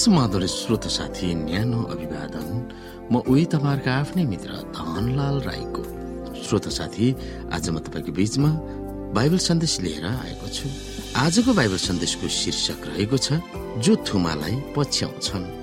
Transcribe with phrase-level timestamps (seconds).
[0.00, 2.48] समाधान श्रोत साथी न्यानो अभिवादन।
[3.12, 5.82] म उही तपाईँहरूका आफ्नै मित्र धनलाल राईको।
[6.40, 7.06] श्रोत साथी
[7.52, 8.50] आज म तपाईँको बीचमा
[9.12, 10.66] बाइबल सन्देश लिएर आएको छु।
[11.20, 13.44] आजको बाइबल सन्देशको शीर्षक रहेको छ
[13.84, 15.59] जो थुमालाई पछ्याउँछन्।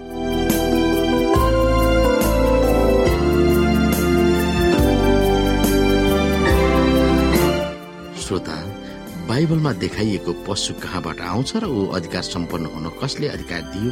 [9.38, 13.92] बाइबलमा देखाइएको पशु कहाँबाट आउँछ र ऊ अधिकार सम्पन्न हुन कसले अधिकार दियो?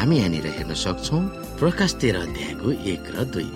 [0.00, 1.18] हामी यहाँनिर हेर्न सक्छौ
[1.60, 3.50] प्रकाश तेह्र अध्यायको एक र दुई।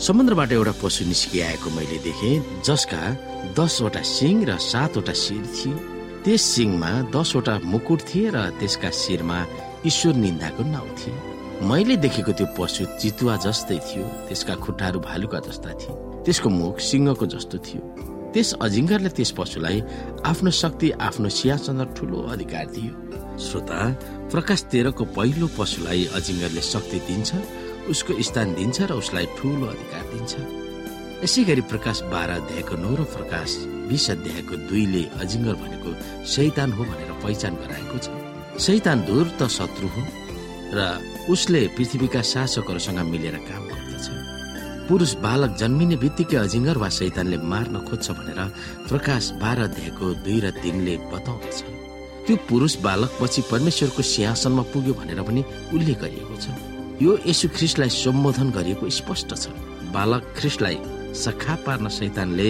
[0.00, 2.30] समुद्रबाट एउटा पशु निस्किआएको मैले देखे
[2.64, 3.00] जसका
[3.52, 5.74] दसवटा सिङ र सातवटा शिर थिए
[6.24, 9.38] त्यस सिङमा दसवटा मुकुट थिए र त्यसका शिरमा
[9.84, 11.14] ईश्वर निन्दाको नाउँ थिए
[11.68, 15.92] मैले देखेको त्यो पशु चितुवा जस्तै थियो त्यसका खुट्टाहरू भालुका जस्ता थिए।
[16.24, 19.78] त्यसको मुख सिंहको जस्तो थियो। त्यस अजिङ्गरले त्यस पशुलाई
[20.26, 22.92] आफ्नो शक्ति आफ्नो सिंहासन ठुलो अधिकार दियो।
[23.38, 23.78] श्रोता
[24.32, 27.30] प्रकाश तेह्रको पहिलो पशुलाई अजिङ्गरले शक्ति दिन्छ
[27.94, 30.32] उसको स्थान दिन्छ र उसलाई ठुलो अधिकार दिन्छ।
[31.24, 33.50] यसै गरी प्रकाश बाह्र अध्यायको नौ र प्रकाश
[33.88, 35.90] बिस अध्यायको दुईले अजिङ्गर भनेको
[36.26, 38.06] शैतान हो भनेर पहिचान गराएको छ।
[38.66, 38.98] शैतान
[39.38, 40.02] त शत्रु हो
[40.74, 40.80] र
[41.30, 44.33] उसले पृथ्वीका शासकहरूसँग मिलेर काम गर्दछ।
[44.88, 48.40] पुरुष बालक जन्मिने बित्तिकै अजिङ्गर वा शैतानले मार्न खोज्छ भनेर
[48.88, 51.56] प्रकाश बाह्र अध्यायको दुई र तिनले बताउँदछ।
[52.28, 56.46] त्यो पुरुष बालक पछि परमेश्वरको सिंहासनमा पुग्यो भनेर पनि उल्लेख गरिएको छ।
[57.00, 59.44] यो यसु ख्रिस्टलाई सम्बोधन गरिएको स्पष्ट छ।
[59.96, 60.76] बालक ख्रिस्टलाई
[61.16, 62.48] सखा पार्न शैतानले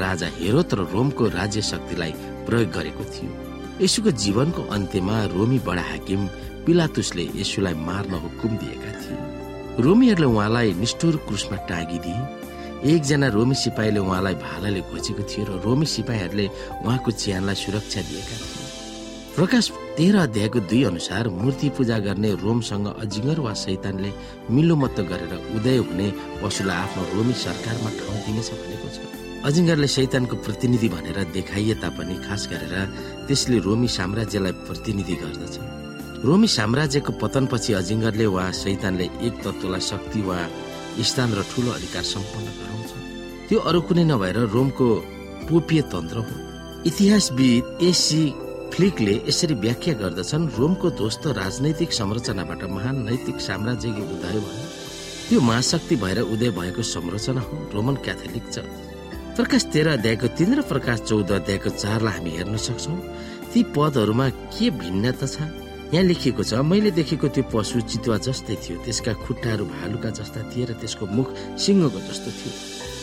[0.00, 2.12] राजा हेरोत र रोमको राज्य शक्तिलाई
[2.48, 3.30] प्रयोग गरेको थियो।
[3.84, 6.20] यसुको जीवनको अन्त्यमा रोमी बडा हाकिम
[6.64, 9.43] पिलातुसले यसुलाई मार्न हुकुम दिएका थिए।
[9.74, 12.20] रोमीहरूले उहाँलाई निष्ठुर क्रुसमा टाँगिदिए।
[12.94, 16.46] एकजना रोमी सिपाहीले उहाँलाई भालाले घोचेको थियो र रोमी सिपाहीहरूले
[16.84, 18.62] उहाँको ज्यानलाई सुरक्षा दिएका थिए।
[19.34, 19.64] प्रकाश
[19.98, 24.10] तेह्र अध्यायको दुई अनुसार मूर्ति पूजा गर्ने रोमसँग अजिङ्गर वा शैतानले
[24.54, 26.06] मिलोमत्त गरेर उदय हुने
[26.42, 28.98] पशुलाई आफ्नो रोमी सरकारमा ठाउँ दिनेछ भनेको छ।
[29.48, 32.74] अजिङ्गरले शैतानको प्रतिनिधि भनेर देखाइए तापनि खास गरेर
[33.26, 35.54] त्यसले रोमी साम्राज्यलाई प्रतिनिधि गर्दछ।
[36.24, 40.38] रोमी साम्राज्यको पतनपछि अजिङ्गरले वा शैतानले एक तत्वलाई शक्ति वा
[41.04, 42.90] स्थान र ठूलो अधिकार सम्पन्न गराउँछ।
[43.48, 44.86] त्यो अरू कुनै नभएर रोमको
[45.48, 46.34] पोपीय तन्त्र हो।
[46.88, 48.22] इतिहासविद एसी
[48.72, 54.64] फ्लिकले यसरी व्याख्या गर्दछन् रोमको ध्वस्त राजनैतिक संरचनाबाट महान नैतिक साम्राज्यको उदय भयो।
[55.28, 58.64] त्यो महाशक्ति भएर उदय भएको संरचना हो रोमन क्याथोलिक छ।
[59.36, 62.96] प्रकाश तेह्र अध्यायको तीन र प्रकाश चौध अध्यायको चारलाई हामी हेर्न सक्छौ।
[63.52, 65.36] ती पदहरूमा के भिन्नता छ?
[65.92, 70.64] यहाँ लेखिएको छ मैले देखेको त्यो पशु चितुवा जस्तै थियो। त्यसका खुट्टाहरू भालुका जस्ता थिए
[70.64, 71.28] र त्यसको मुख
[71.60, 72.52] सिंहको जस्तो थियो।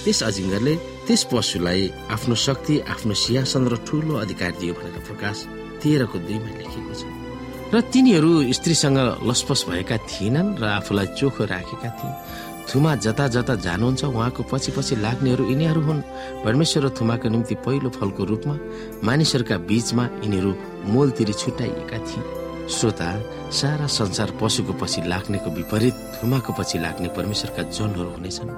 [0.03, 0.73] त्यस अजिङ्गरले
[1.07, 5.37] त्यस पशुलाई आफ्नो शक्ति आफ्नो सिंहासन र ठुलो अधिकार दियो भनेर प्रकाश
[5.81, 7.03] तेह्रको दुईमा लेखिएको छ।
[7.71, 8.99] र तिनीहरू स्त्रीसँग
[9.29, 12.13] लसपस भएका थिएनन् र आफूलाई चोखो राखेका थिए।
[12.67, 16.01] थुमा जता जता जानुहुन्छ उहाँको पछि पछि लाग्नेहरू यिनीहरू हुन्।
[16.43, 18.55] परमेश्वर र थुमाको निम्ति पहिलो फलको रूपमा
[19.07, 20.51] मानिसहरूका बीचमा यिनीहरू
[20.91, 22.40] मोलतिरी छुट्याइएका थिए।
[22.71, 23.09] श्रोता
[23.51, 28.49] सारा संसार पशुको पछि लाग्नेको विपरीत थुमाको पछि लाग्ने परमेश्वरका जनहरू हुनेछन्।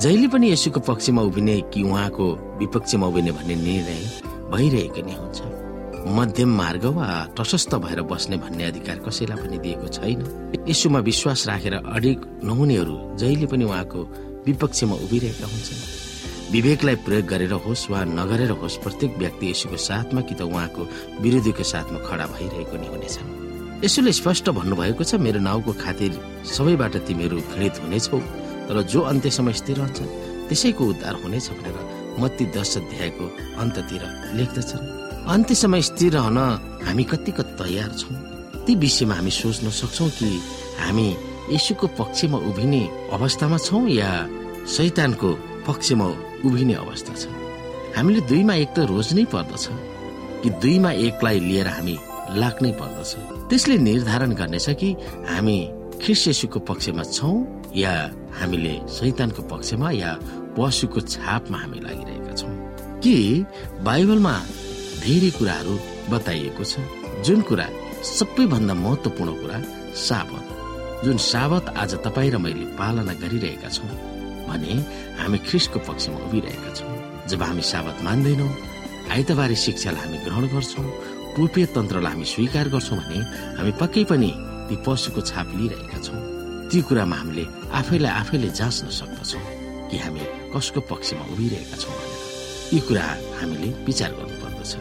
[0.00, 2.26] जहिले पनि यसुको पक्षमा उभिने कि उहाँको
[2.58, 4.00] विपक्षमा उभिने भन्ने निर्णय
[4.52, 5.38] भइरहेको नै हुन्छ।
[6.08, 7.06] मध्यम मार्ग वा
[7.36, 10.20] प्रशस्त भएर बस्ने भन्ने अधिकार कसैलाई पनि दिएको छैन।
[10.68, 14.00] यसुमा विश्वास राखेर अडिग नहुनेहरू जहिले पनि उहाँको
[14.46, 15.82] विपक्षमा उभिरहेका हुन्छन्।
[16.52, 20.88] विवेकलाई प्रयोग गरेर होस् वा नगरेर होस् प्रत्येक व्यक्ति यसुको साथमा कि त उहाँको
[21.20, 23.39] विरोधीको साथमा खडा भइरहेको नै हुनेछन्।
[23.80, 26.12] यसोले स्पष्ट भन्नुभएको छ मेरो नाउँको खातिर
[26.44, 28.18] सबैबाट तिमीहरू घृणित हुनेछौ
[28.68, 29.98] तर जो अन्त्यसम्म स्थिर रहन्छ
[30.48, 31.76] त्यसैको उद्धार हुनेछ भनेर
[32.20, 33.26] मत्ती दश अध्यायको
[33.56, 34.02] अन्ततिर
[34.36, 34.84] लेख्दछन्।
[35.32, 36.38] अन्त्यसम्म स्थिर रहन
[36.84, 38.16] हामी कतिको तयार छौँ।
[38.64, 40.28] ती विषयमा हामी सोच्न सक्छौ कि
[40.80, 41.06] हामी
[41.56, 42.82] यसुको पक्षमा उभिने
[43.16, 44.10] अवस्थामा छौँ या
[44.76, 45.30] शैतानको
[45.66, 46.06] पक्षमा
[46.44, 47.32] उभिने अवस्था छ।
[47.96, 49.64] हामीले दुईमा एक त रोज्नै पर्दछ।
[50.42, 51.96] कि दुईमा एकलाई लिएर हामी
[52.36, 53.10] लाग्नै पर्दछ।
[53.50, 54.88] त्यसले निर्धारण गर्नेछ कि
[55.30, 55.58] हामी
[56.02, 57.36] ख्रिस्यसुको पक्षमा छौँ
[57.76, 57.94] या
[58.38, 60.10] हामीले शैतानको पक्षमा या
[60.56, 62.54] पशुको छापमा हामी लागिरहेका छौँ।
[63.02, 63.16] कि
[63.82, 64.34] बाइबलमा
[65.02, 65.74] धेरै कुराहरू
[66.12, 66.72] बताइएको छ।
[67.24, 67.66] जुन कुरा
[68.04, 69.58] सबैभन्दा महत्वपूर्ण कुरा
[70.06, 70.46] साबत।
[71.04, 73.90] जुन साबत आज तपाईँ र मैले पालना गरिरहेका छौँ
[74.48, 74.74] भने
[75.20, 76.94] हामी ख्रिसको पक्षमा उभिरहेका छौँ।
[77.28, 78.52] जब हामी साबत मान्दैनौँ
[79.10, 83.18] आइतबारे शिक्षालाई हामी ग्रहण गर्छौँ रूपीय तन्त्रलाई हामी स्वीकार गर्छौँ भने
[83.58, 84.30] हामी पक्कै पनि
[84.68, 86.20] ती पशुको छाप लिइरहेका छौँ।
[86.70, 87.44] ती कुरामा हामीले
[87.78, 89.44] आफैलाई आफैले जाँच्न सक्दछौँ
[89.90, 90.22] कि हामी
[90.54, 92.20] कसको पक्षमा उभिरहेका छौँ भनेर।
[92.74, 93.06] यी कुरा
[93.40, 94.72] हामीले विचार गर्नुपर्दछ।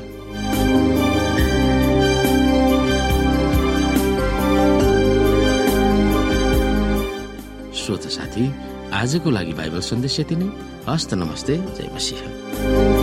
[7.79, 8.45] श्रोत साथी
[8.93, 10.49] आजको लागि बाइबल सन्देश यति नै।
[10.89, 12.98] हस्त नमस्ते जय मसिंह।